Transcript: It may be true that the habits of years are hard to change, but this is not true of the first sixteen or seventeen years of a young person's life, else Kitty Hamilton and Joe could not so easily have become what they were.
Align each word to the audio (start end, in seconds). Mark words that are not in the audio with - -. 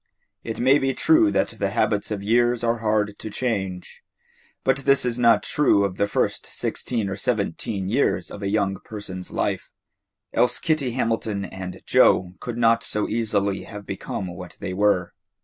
It 0.43 0.57
may 0.59 0.79
be 0.79 0.95
true 0.95 1.29
that 1.29 1.49
the 1.59 1.69
habits 1.69 2.09
of 2.09 2.23
years 2.23 2.63
are 2.63 2.77
hard 2.79 3.19
to 3.19 3.29
change, 3.29 4.01
but 4.63 4.77
this 4.77 5.05
is 5.05 5.19
not 5.19 5.43
true 5.43 5.83
of 5.85 5.97
the 5.97 6.07
first 6.07 6.47
sixteen 6.47 7.07
or 7.07 7.15
seventeen 7.15 7.87
years 7.87 8.31
of 8.31 8.41
a 8.41 8.49
young 8.49 8.77
person's 8.83 9.29
life, 9.29 9.69
else 10.33 10.57
Kitty 10.57 10.93
Hamilton 10.93 11.45
and 11.45 11.83
Joe 11.85 12.33
could 12.39 12.57
not 12.57 12.83
so 12.83 13.07
easily 13.07 13.61
have 13.65 13.85
become 13.85 14.25
what 14.25 14.57
they 14.59 14.73
were. 14.73 15.13